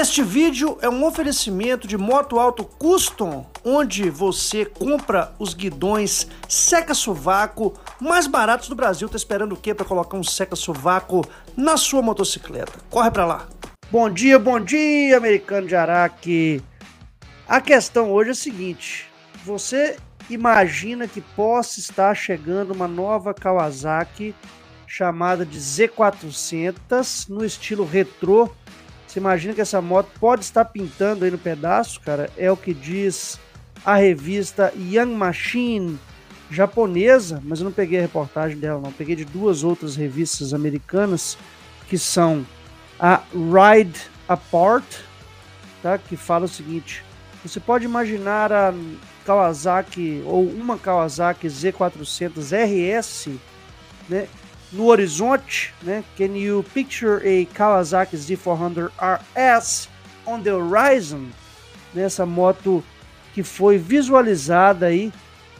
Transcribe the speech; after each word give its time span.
Este 0.00 0.22
vídeo 0.22 0.78
é 0.80 0.88
um 0.88 1.04
oferecimento 1.04 1.86
de 1.86 1.98
Moto 1.98 2.38
Alto 2.38 2.64
Custom, 2.64 3.46
onde 3.62 4.08
você 4.08 4.64
compra 4.64 5.34
os 5.38 5.52
guidões 5.52 6.26
seca-sovaco 6.48 7.74
mais 8.00 8.26
baratos 8.26 8.70
do 8.70 8.74
Brasil. 8.74 9.10
Tá 9.10 9.18
esperando 9.18 9.52
o 9.52 9.56
quê 9.58 9.74
para 9.74 9.84
colocar 9.84 10.16
um 10.16 10.24
seca-sovaco 10.24 11.22
na 11.54 11.76
sua 11.76 12.00
motocicleta? 12.00 12.72
Corre 12.88 13.10
para 13.10 13.26
lá. 13.26 13.48
Bom 13.90 14.08
dia, 14.08 14.38
bom 14.38 14.58
dia, 14.58 15.18
americano 15.18 15.66
de 15.66 15.76
Araque. 15.76 16.62
A 17.46 17.60
questão 17.60 18.10
hoje 18.10 18.30
é 18.30 18.32
a 18.32 18.36
seguinte: 18.36 19.06
você 19.44 19.98
imagina 20.30 21.06
que 21.06 21.20
possa 21.20 21.78
estar 21.78 22.14
chegando 22.14 22.72
uma 22.72 22.88
nova 22.88 23.34
Kawasaki 23.34 24.34
chamada 24.90 25.46
de 25.46 25.56
Z400 25.56 27.28
no 27.28 27.44
estilo 27.44 27.84
retrô 27.84 28.50
você 29.10 29.18
imagina 29.18 29.52
que 29.52 29.60
essa 29.60 29.82
moto 29.82 30.08
pode 30.20 30.44
estar 30.44 30.64
pintando 30.64 31.24
aí 31.24 31.32
no 31.32 31.38
pedaço, 31.38 32.00
cara? 32.00 32.30
É 32.36 32.48
o 32.48 32.56
que 32.56 32.72
diz 32.72 33.40
a 33.84 33.96
revista 33.96 34.72
Young 34.76 35.16
Machine 35.16 35.98
japonesa, 36.48 37.42
mas 37.44 37.58
eu 37.58 37.64
não 37.64 37.72
peguei 37.72 37.98
a 37.98 38.02
reportagem 38.02 38.56
dela, 38.56 38.80
não. 38.80 38.92
Peguei 38.92 39.16
de 39.16 39.24
duas 39.24 39.64
outras 39.64 39.96
revistas 39.96 40.54
americanas 40.54 41.36
que 41.88 41.98
são 41.98 42.46
a 43.00 43.20
Ride 43.32 44.00
Apart, 44.28 44.84
tá? 45.82 45.98
Que 45.98 46.16
fala 46.16 46.44
o 46.44 46.48
seguinte: 46.48 47.02
você 47.44 47.58
pode 47.58 47.84
imaginar 47.84 48.52
a 48.52 48.72
Kawasaki 49.26 50.22
ou 50.24 50.46
uma 50.46 50.78
Kawasaki 50.78 51.48
Z400 51.48 52.52
RS, 52.52 53.28
né? 54.08 54.28
No 54.72 54.86
horizonte, 54.86 55.74
né? 55.82 56.04
Can 56.16 56.36
you 56.36 56.64
picture 56.74 57.20
a 57.26 57.46
Kawasaki 57.54 58.16
Z400 58.16 58.90
RS 58.98 59.88
on 60.26 60.40
the 60.40 60.52
horizon? 60.52 61.28
Nessa 61.94 62.24
moto 62.24 62.84
que 63.34 63.42
foi 63.42 63.78
visualizada 63.78 64.86
aí, 64.86 65.12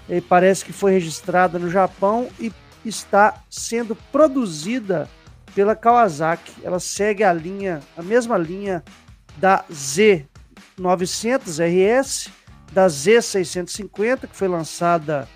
e 0.09 0.21
parece 0.21 0.65
que 0.65 0.73
foi 0.73 0.93
registrada 0.93 1.59
no 1.59 1.71
Japão 1.71 2.29
e 2.39 2.53
está 2.85 3.43
sendo 3.49 3.95
produzida 3.95 5.09
pela 5.55 5.77
Kawasaki. 5.77 6.53
Ela 6.63 6.81
segue 6.81 7.23
a 7.23 7.33
linha, 7.33 7.81
a 7.97 8.03
mesma 8.03 8.37
linha 8.39 8.83
da 9.37 9.65
Z900 9.73 11.59
RS, 11.61 12.29
da 12.73 12.87
Z650 12.87 14.29
que 14.29 14.37
foi 14.37 14.49
lançada 14.49 15.29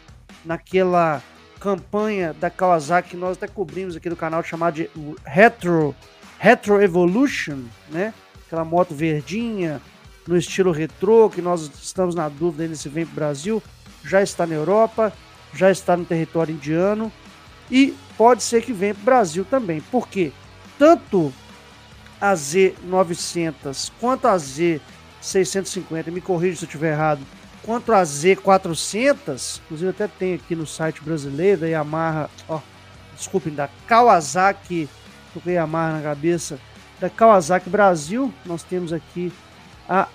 naquela 0.45 1.23
campanha 1.65 2.35
da 2.35 2.51
Kawasaki 2.51 3.11
que 3.11 3.17
nós 3.17 3.39
até 3.39 3.49
cobrimos 3.49 3.97
aqui 3.97 4.11
no 4.11 4.17
canal 4.17 4.45
chamada 4.45 4.77
de 4.77 4.91
Retro 5.25 5.97
Retro 6.39 6.83
Evolution, 6.83 7.63
né? 7.91 8.13
Aquela 8.47 8.67
moto 8.67 8.95
verdinha 8.95 9.81
no 10.29 10.37
estilo 10.37 10.71
retrô 10.73 11.31
que 11.31 11.41
nós 11.41 11.71
estamos 11.83 12.15
na 12.15 12.29
dúvida 12.29 12.65
ainda 12.65 12.77
se 12.77 12.87
vem 12.91 13.07
para 13.07 13.13
o 13.13 13.15
Brasil, 13.15 13.63
já 14.05 14.23
está 14.23 14.47
na 14.47 14.55
Europa, 14.55 15.11
já 15.55 15.71
está 15.71 15.97
no 15.97 16.05
território 16.05 16.55
indiano 16.55 17.11
e 17.71 17.95
pode 18.19 18.43
ser 18.43 18.63
que 18.63 18.73
venha 18.75 18.95
para 18.95 19.01
o 19.01 19.05
Brasil 19.07 19.47
também. 19.47 19.81
porque 19.91 20.33
Tanto 20.79 21.33
a 22.21 22.35
Z900 22.35 23.91
quanto 23.99 24.27
a 24.27 24.37
Z650, 24.37 26.11
me 26.11 26.21
corrija 26.21 26.57
se 26.57 26.65
eu 26.65 26.67
estiver 26.67 26.93
errado, 26.93 27.23
Quanto 27.65 27.93
a 27.93 28.03
Z400, 28.03 29.61
inclusive 29.65 29.91
até 29.91 30.07
tem 30.07 30.35
aqui 30.35 30.55
no 30.55 30.67
site 30.67 31.03
brasileiro 31.03 31.63
da 31.63 31.67
Yamaha, 31.67 32.29
ó, 32.47 32.61
desculpem, 33.17 33.55
da 33.55 33.69
Kawasaki, 33.87 34.89
com 35.33 35.49
a 35.49 35.53
Yamaha 35.53 35.97
na 35.97 36.03
cabeça, 36.03 36.59
da 37.01 37.09
Kawasaki 37.09 37.71
Brasil, 37.71 38.33
nós 38.45 38.63
temos 38.63 38.93
aqui 38.93 39.33
a 39.89 40.09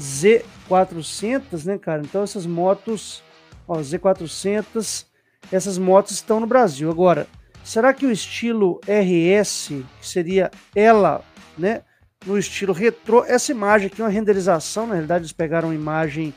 Z400, 0.00 1.64
né, 1.64 1.78
cara? 1.78 2.02
Então 2.02 2.22
essas 2.22 2.44
motos, 2.46 3.22
ó, 3.66 3.78
Z400, 3.78 5.06
essas 5.52 5.78
motos 5.78 6.12
estão 6.12 6.40
no 6.40 6.46
Brasil. 6.46 6.90
Agora, 6.90 7.28
será 7.62 7.92
que 7.94 8.06
o 8.06 8.10
estilo 8.10 8.80
RS, 8.86 9.68
que 10.00 10.06
seria 10.06 10.50
ela, 10.74 11.22
né, 11.56 11.82
no 12.26 12.36
estilo 12.36 12.72
retrô, 12.72 13.24
essa 13.24 13.52
imagem 13.52 13.86
aqui 13.86 14.00
é 14.00 14.04
uma 14.04 14.10
renderização, 14.10 14.86
na 14.86 14.94
realidade 14.94 15.22
eles 15.22 15.32
pegaram 15.32 15.68
uma 15.68 15.74
imagem 15.74 16.34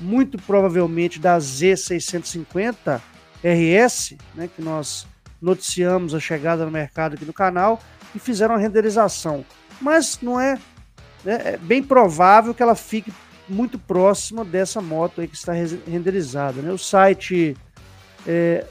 muito 0.00 0.38
provavelmente 0.38 1.18
da 1.18 1.38
Z650 1.38 3.00
RS, 3.42 4.14
né, 4.34 4.48
que 4.54 4.62
nós 4.62 5.06
noticiamos 5.40 6.14
a 6.14 6.20
chegada 6.20 6.64
no 6.64 6.70
mercado 6.70 7.14
aqui 7.14 7.24
no 7.24 7.32
canal 7.32 7.80
e 8.14 8.18
fizeram 8.18 8.54
a 8.54 8.58
renderização. 8.58 9.44
Mas 9.80 10.18
não 10.22 10.40
é, 10.40 10.58
né, 11.24 11.40
é 11.44 11.56
bem 11.56 11.82
provável 11.82 12.54
que 12.54 12.62
ela 12.62 12.74
fique 12.74 13.12
muito 13.48 13.78
próxima 13.78 14.44
dessa 14.44 14.80
moto 14.80 15.20
aí 15.20 15.28
que 15.28 15.36
está 15.36 15.52
renderizada. 15.52 16.60
Né? 16.62 16.72
O 16.72 16.78
site 16.78 17.56
é, 18.26 18.66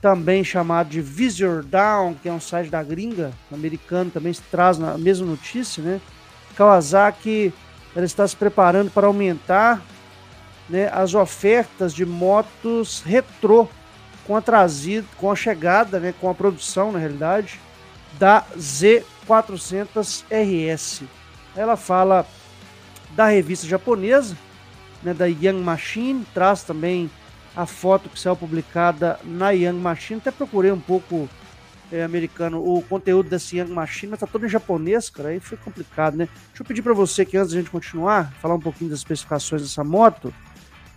também 0.00 0.44
chamado 0.44 0.90
de 0.90 1.00
Visor 1.00 1.64
Down, 1.64 2.14
que 2.14 2.28
é 2.28 2.32
um 2.32 2.40
site 2.40 2.70
da 2.70 2.82
gringa 2.82 3.32
americano, 3.50 4.10
também 4.10 4.32
traz 4.50 4.80
a 4.80 4.98
mesma 4.98 5.26
notícia, 5.26 5.82
né? 5.82 6.00
Kawasaki 6.54 7.52
ela 7.96 8.04
está 8.04 8.26
se 8.26 8.36
preparando 8.36 8.90
para 8.90 9.06
aumentar 9.06 9.82
né, 10.68 10.88
as 10.92 11.14
ofertas 11.14 11.94
de 11.94 12.04
motos 12.06 13.02
retrô 13.04 13.68
com 14.26 14.36
a 14.36 14.40
trazida, 14.40 15.06
com 15.16 15.30
a 15.30 15.36
chegada, 15.36 16.00
né, 16.00 16.14
com 16.20 16.28
a 16.28 16.34
produção, 16.34 16.92
na 16.92 16.98
realidade, 16.98 17.60
da 18.18 18.44
Z400 18.56 20.24
RS. 20.30 21.02
Ela 21.54 21.76
fala 21.76 22.26
da 23.14 23.26
revista 23.26 23.66
japonesa, 23.66 24.36
né, 25.02 25.12
da 25.12 25.26
Young 25.26 25.62
Machine, 25.62 26.26
traz 26.32 26.62
também 26.62 27.10
a 27.54 27.66
foto 27.66 28.08
que 28.08 28.18
saiu 28.18 28.34
publicada 28.34 29.20
na 29.22 29.50
Young 29.50 29.78
Machine. 29.78 30.20
Até 30.20 30.30
procurei 30.30 30.72
um 30.72 30.80
pouco 30.80 31.28
é, 31.92 32.02
americano 32.02 32.58
o 32.58 32.82
conteúdo 32.82 33.28
dessa 33.28 33.54
Young 33.54 33.70
Machine, 33.70 34.10
mas 34.10 34.20
tá 34.20 34.26
todo 34.26 34.46
em 34.46 34.48
japonês, 34.48 35.10
cara, 35.10 35.28
aí 35.28 35.38
foi 35.38 35.58
complicado, 35.58 36.16
né? 36.16 36.28
Deixa 36.48 36.62
eu 36.62 36.66
pedir 36.66 36.82
para 36.82 36.94
você 36.94 37.24
que 37.24 37.36
antes 37.36 37.52
da 37.52 37.58
gente 37.60 37.70
continuar, 37.70 38.32
falar 38.40 38.54
um 38.54 38.60
pouquinho 38.60 38.90
das 38.90 39.00
especificações 39.00 39.62
dessa 39.62 39.84
moto, 39.84 40.34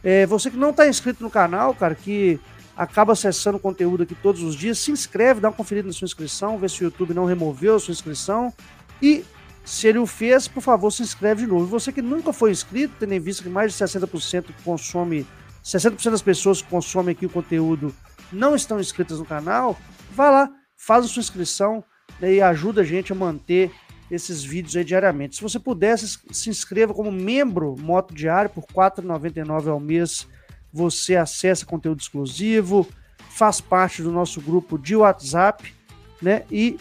é, 0.09 0.25
você 0.25 0.49
que 0.49 0.55
não 0.55 0.69
está 0.69 0.87
inscrito 0.87 1.21
no 1.21 1.29
canal, 1.29 1.75
cara, 1.75 1.93
que 1.93 2.39
acaba 2.77 3.11
acessando 3.11 3.59
conteúdo 3.59 4.03
aqui 4.03 4.15
todos 4.15 4.41
os 4.41 4.55
dias, 4.55 4.79
se 4.79 4.89
inscreve, 4.89 5.41
dá 5.41 5.49
uma 5.49 5.53
conferida 5.53 5.85
na 5.85 5.93
sua 5.93 6.05
inscrição, 6.05 6.57
vê 6.57 6.69
se 6.69 6.81
o 6.81 6.85
YouTube 6.85 7.13
não 7.13 7.25
removeu 7.25 7.75
a 7.75 7.79
sua 7.79 7.91
inscrição 7.91 8.53
e 9.01 9.25
se 9.65 9.85
ele 9.85 9.97
o 9.97 10.05
fez, 10.05 10.47
por 10.47 10.61
favor, 10.61 10.91
se 10.91 11.03
inscreve 11.03 11.41
de 11.41 11.47
novo. 11.47 11.65
Você 11.65 11.91
que 11.91 12.01
nunca 12.01 12.31
foi 12.31 12.51
inscrito, 12.51 12.93
tendo 12.97 13.15
em 13.15 13.19
vista 13.19 13.43
que 13.43 13.49
mais 13.49 13.73
de 13.73 13.83
60% 13.83 14.45
consome, 14.63 15.27
60% 15.61 16.11
das 16.11 16.21
pessoas 16.21 16.61
que 16.61 16.69
consomem 16.69 17.11
aqui 17.11 17.25
o 17.25 17.29
conteúdo 17.29 17.93
não 18.31 18.55
estão 18.55 18.79
inscritas 18.79 19.19
no 19.19 19.25
canal, 19.25 19.77
vá 20.11 20.29
lá, 20.29 20.49
faz 20.77 21.03
a 21.03 21.09
sua 21.09 21.19
inscrição 21.19 21.83
né, 22.21 22.35
e 22.35 22.41
ajuda 22.41 22.79
a 22.79 22.85
gente 22.85 23.11
a 23.11 23.15
manter 23.15 23.73
esses 24.09 24.43
vídeos 24.43 24.75
aí 24.75 24.83
diariamente. 24.83 25.35
Se 25.35 25.41
você 25.41 25.59
pudesse, 25.59 26.19
se 26.31 26.49
inscreva 26.49 26.93
como 26.93 27.11
membro 27.11 27.75
Moto 27.77 28.13
Diário 28.13 28.49
por 28.49 28.63
R$ 28.63 28.73
4,99 28.73 29.67
ao 29.67 29.79
mês. 29.79 30.27
Você 30.71 31.15
acessa 31.15 31.65
conteúdo 31.65 32.01
exclusivo, 32.01 32.87
faz 33.29 33.59
parte 33.59 34.03
do 34.03 34.11
nosso 34.11 34.39
grupo 34.41 34.77
de 34.77 34.95
WhatsApp, 34.95 35.73
né? 36.21 36.43
E 36.51 36.77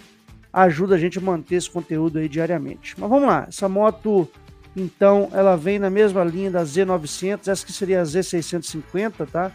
ajuda 0.53 0.97
a 0.97 0.98
gente 0.98 1.19
a 1.19 1.22
manter 1.22 1.56
esse 1.56 1.70
conteúdo 1.70 2.19
aí 2.19 2.28
diariamente. 2.28 2.94
Mas 2.98 3.09
vamos 3.09 3.28
lá, 3.28 3.47
essa 3.48 3.69
moto, 3.69 4.28
então, 4.76 5.31
ela 5.32 5.56
vem 5.56 5.78
na 5.78 5.88
mesma 5.88 6.22
linha 6.22 6.50
da 6.50 6.62
Z900, 6.62 7.48
essa 7.48 7.64
que 7.64 7.72
seria 7.72 8.03
a 8.03 8.04
Z650, 8.04 9.26
tá? 9.26 9.50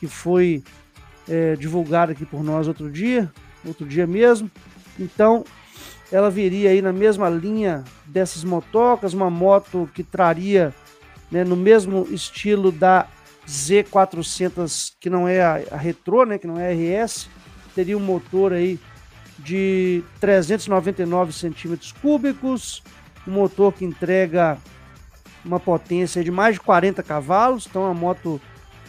Que 0.00 0.06
foi 0.06 0.64
é, 1.28 1.54
divulgada 1.54 2.12
aqui 2.12 2.24
por 2.24 2.42
nós 2.42 2.66
outro 2.66 2.90
dia, 2.90 3.30
outro 3.62 3.86
dia 3.86 4.06
mesmo. 4.06 4.50
Então, 4.98 5.44
ela 6.14 6.30
viria 6.30 6.70
aí 6.70 6.80
na 6.80 6.92
mesma 6.92 7.28
linha 7.28 7.82
dessas 8.06 8.44
motocas, 8.44 9.14
uma 9.14 9.28
moto 9.28 9.90
que 9.92 10.04
traria 10.04 10.72
né, 11.28 11.42
no 11.42 11.56
mesmo 11.56 12.06
estilo 12.08 12.70
da 12.70 13.08
Z400, 13.48 14.92
que 15.00 15.10
não 15.10 15.26
é 15.26 15.42
a, 15.42 15.60
a 15.72 15.76
Retro, 15.76 16.24
né, 16.24 16.38
que 16.38 16.46
não 16.46 16.56
é 16.56 16.68
a 16.68 17.02
RS, 17.02 17.28
teria 17.74 17.98
um 17.98 18.00
motor 18.00 18.52
aí 18.52 18.78
de 19.40 20.04
399 20.20 21.32
centímetros 21.32 21.90
cúbicos, 21.90 22.80
um 23.26 23.32
motor 23.32 23.72
que 23.72 23.84
entrega 23.84 24.56
uma 25.44 25.58
potência 25.58 26.22
de 26.22 26.30
mais 26.30 26.54
de 26.54 26.60
40 26.60 27.02
cavalos, 27.02 27.66
então 27.66 27.82
é 27.82 27.86
uma 27.86 27.94
moto 27.94 28.40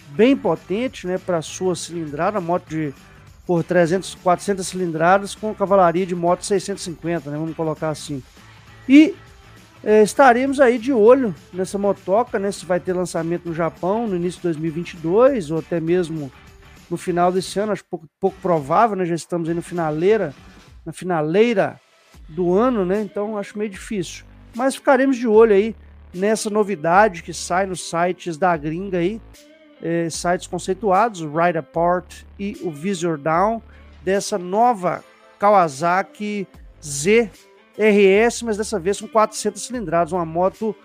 bem 0.09 0.37
potente, 0.37 1.07
né, 1.07 1.17
para 1.17 1.41
sua 1.41 1.75
cilindrada, 1.75 2.37
uma 2.37 2.45
moto 2.45 2.69
de 2.69 2.93
por 3.45 3.63
300, 3.63 4.15
400 4.15 4.65
cilindradas 4.65 5.35
com 5.35 5.53
cavalaria 5.53 6.05
de 6.05 6.15
moto 6.15 6.43
650, 6.43 7.29
né? 7.29 7.37
Vamos 7.37 7.55
colocar 7.55 7.89
assim. 7.89 8.23
E 8.89 9.15
é, 9.83 10.01
estaremos 10.01 10.59
aí 10.59 10.79
de 10.79 10.91
olho 10.91 11.33
nessa 11.53 11.77
motoca, 11.77 12.39
né? 12.39 12.51
Se 12.51 12.65
vai 12.65 12.79
ter 12.79 12.93
lançamento 12.93 13.47
no 13.47 13.53
Japão 13.53 14.07
no 14.07 14.15
início 14.15 14.37
de 14.37 14.47
2022 14.47 15.51
ou 15.51 15.59
até 15.59 15.79
mesmo 15.79 16.31
no 16.89 16.97
final 16.97 17.31
desse 17.31 17.59
ano, 17.59 17.71
acho 17.71 17.85
pouco, 17.85 18.07
pouco 18.19 18.37
provável, 18.41 18.95
né? 18.95 19.05
Já 19.05 19.15
estamos 19.15 19.47
aí 19.47 19.55
no 19.55 19.61
finaleira, 19.61 20.33
na 20.83 20.91
finaleira 20.91 21.79
do 22.27 22.53
ano, 22.53 22.83
né? 22.83 23.01
Então 23.01 23.37
acho 23.37 23.57
meio 23.57 23.69
difícil. 23.69 24.25
Mas 24.55 24.75
ficaremos 24.75 25.17
de 25.17 25.27
olho 25.27 25.53
aí 25.53 25.75
nessa 26.13 26.49
novidade 26.49 27.21
que 27.21 27.33
sai 27.33 27.65
nos 27.65 27.89
sites 27.89 28.37
da 28.37 28.55
gringa 28.55 28.97
aí, 28.97 29.21
é, 29.85 30.09
sites 30.09 30.47
conceituados, 30.47 31.21
o 31.21 31.29
Ride 31.29 31.59
Apart 31.59 32.23
e 32.39 32.57
o 32.63 32.71
Visor 32.71 33.19
Down, 33.19 33.61
dessa 34.03 34.35
nova 34.35 35.03
Kawasaki 35.37 36.47
ZRS, 36.83 38.41
mas 38.43 38.57
dessa 38.57 38.79
vez 38.79 38.99
com 38.99 39.07
400 39.07 39.61
cilindradas, 39.61 40.11
uma 40.11 40.25
moto 40.25 40.75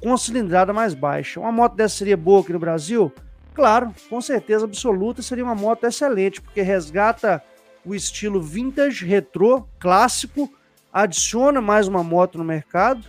com 0.00 0.16
cilindrada 0.16 0.72
mais 0.72 0.94
baixa. 0.94 1.38
Uma 1.38 1.52
moto 1.52 1.74
dessa 1.74 1.96
seria 1.96 2.16
boa 2.16 2.40
aqui 2.40 2.54
no 2.54 2.58
Brasil? 2.58 3.12
Claro, 3.52 3.94
com 4.08 4.18
certeza 4.18 4.64
absoluta 4.64 5.20
seria 5.20 5.44
uma 5.44 5.54
moto 5.54 5.84
excelente, 5.84 6.40
porque 6.40 6.62
resgata 6.62 7.42
o 7.84 7.94
estilo 7.94 8.40
vintage, 8.40 9.04
retrô, 9.04 9.66
clássico, 9.78 10.50
adiciona 10.90 11.60
mais 11.60 11.86
uma 11.86 12.02
moto 12.02 12.38
no 12.38 12.44
mercado, 12.44 13.04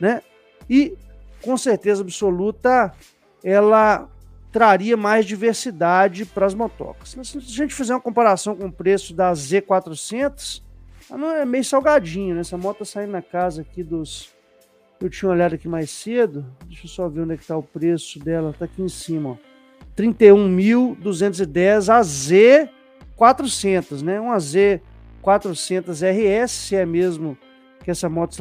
né? 0.00 0.22
E 0.70 0.96
com 1.42 1.58
certeza 1.58 2.00
absoluta 2.00 2.90
ela 3.44 4.08
traria 4.52 4.96
mais 4.96 5.24
diversidade 5.24 6.26
para 6.26 6.46
as 6.46 6.54
motocas. 6.54 7.16
Se 7.22 7.38
a 7.38 7.40
gente 7.40 7.74
fizer 7.74 7.94
uma 7.94 8.00
comparação 8.00 8.54
com 8.54 8.66
o 8.66 8.72
preço 8.72 9.14
da 9.14 9.32
Z400, 9.32 10.62
ela 11.10 11.38
é 11.38 11.44
meio 11.44 11.64
salgadinho, 11.64 12.34
né? 12.34 12.42
Essa 12.42 12.58
moto 12.58 12.78
tá 12.78 12.84
saindo 12.84 13.12
na 13.12 13.22
casa 13.22 13.62
aqui 13.62 13.82
dos 13.82 14.30
eu 15.00 15.10
tinha 15.10 15.30
olhado 15.30 15.54
aqui 15.54 15.66
mais 15.66 15.90
cedo. 15.90 16.46
Deixa 16.66 16.84
eu 16.84 16.88
só 16.88 17.08
ver 17.08 17.22
onde 17.22 17.34
é 17.34 17.36
que 17.36 17.44
tá 17.44 17.56
o 17.56 17.62
preço 17.62 18.20
dela. 18.20 18.54
Tá 18.56 18.66
aqui 18.66 18.80
em 18.80 18.88
cima, 18.88 19.30
ó. 19.30 19.36
31.210 19.96 21.92
a 21.92 22.00
Z400, 22.00 24.02
né? 24.02 24.20
Uma 24.20 24.36
Z400 24.36 26.44
RS, 26.44 26.52
se 26.52 26.76
é 26.76 26.86
mesmo 26.86 27.36
que 27.82 27.90
essa 27.90 28.08
moto 28.08 28.36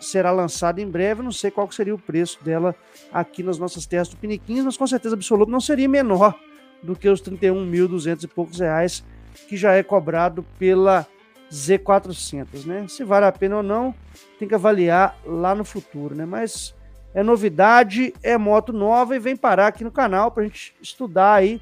será 0.00 0.32
lançada 0.32 0.80
em 0.80 0.88
breve. 0.88 1.22
Não 1.22 1.32
sei 1.32 1.50
qual 1.50 1.70
seria 1.70 1.94
o 1.94 1.98
preço 1.98 2.42
dela 2.42 2.74
aqui 3.12 3.42
nas 3.42 3.58
nossas 3.58 3.86
terras 3.86 4.08
do 4.08 4.16
Piniquins, 4.16 4.64
mas 4.64 4.76
com 4.76 4.86
certeza 4.86 5.14
absoluta 5.14 5.50
não 5.50 5.60
seria 5.60 5.88
menor 5.88 6.34
do 6.82 6.96
que 6.96 7.08
os 7.08 7.20
31.200 7.22 8.24
e 8.24 8.26
poucos 8.26 8.60
reais 8.60 9.04
que 9.48 9.56
já 9.56 9.72
é 9.72 9.82
cobrado 9.82 10.44
pela 10.58 11.06
Z400, 11.52 12.64
né? 12.64 12.86
Se 12.88 13.04
vale 13.04 13.26
a 13.26 13.32
pena 13.32 13.58
ou 13.58 13.62
não, 13.62 13.94
tem 14.38 14.48
que 14.48 14.54
avaliar 14.54 15.16
lá 15.24 15.54
no 15.54 15.64
futuro, 15.64 16.14
né? 16.14 16.24
Mas 16.24 16.74
é 17.14 17.22
novidade, 17.22 18.12
é 18.22 18.36
moto 18.36 18.72
nova 18.72 19.14
e 19.14 19.18
vem 19.18 19.36
parar 19.36 19.68
aqui 19.68 19.84
no 19.84 19.90
canal 19.90 20.30
para 20.30 20.42
a 20.42 20.46
gente 20.46 20.74
estudar 20.82 21.34
aí 21.34 21.60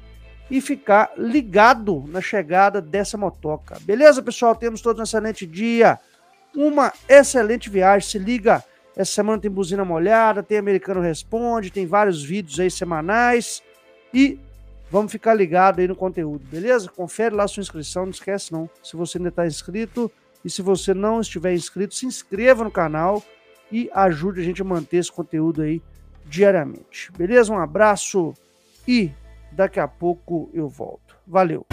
e 0.49 0.61
ficar 0.61 1.11
ligado 1.17 2.03
na 2.07 2.21
chegada 2.21 2.81
dessa 2.81 3.17
motoca. 3.17 3.77
Beleza, 3.81 4.21
pessoal? 4.21 4.55
Temos 4.55 4.81
todos 4.81 4.99
um 4.99 5.03
excelente 5.03 5.45
dia, 5.45 5.99
uma 6.55 6.93
excelente 7.07 7.69
viagem. 7.69 8.09
Se 8.09 8.19
liga, 8.19 8.63
essa 8.95 9.11
semana 9.11 9.41
tem 9.41 9.51
buzina 9.51 9.83
molhada, 9.83 10.43
tem 10.43 10.57
Americano 10.57 11.01
Responde, 11.01 11.71
tem 11.71 11.85
vários 11.85 12.23
vídeos 12.23 12.59
aí 12.59 12.71
semanais 12.71 13.61
e 14.13 14.39
Vamos 14.89 15.11
ficar 15.11 15.33
ligado 15.33 15.79
aí 15.79 15.87
no 15.87 15.95
conteúdo, 15.95 16.45
beleza? 16.45 16.89
Confere 16.89 17.33
lá 17.33 17.47
sua 17.47 17.61
inscrição, 17.61 18.03
não 18.03 18.11
esquece 18.11 18.51
não. 18.51 18.69
Se 18.83 18.95
você 18.95 19.17
ainda 19.17 19.29
está 19.29 19.45
inscrito 19.45 20.11
e 20.43 20.49
se 20.49 20.61
você 20.61 20.93
não 20.93 21.21
estiver 21.21 21.53
inscrito, 21.53 21.95
se 21.95 22.05
inscreva 22.05 22.63
no 22.63 22.71
canal 22.71 23.23
e 23.71 23.89
ajude 23.93 24.41
a 24.41 24.43
gente 24.43 24.61
a 24.61 24.65
manter 24.65 24.97
esse 24.97 25.11
conteúdo 25.11 25.63
aí 25.63 25.81
diariamente. 26.25 27.11
Beleza? 27.11 27.51
Um 27.51 27.59
abraço 27.59 28.33
e 28.87 29.11
daqui 29.51 29.79
a 29.79 29.87
pouco 29.87 30.49
eu 30.53 30.69
volto. 30.69 31.15
Valeu! 31.25 31.65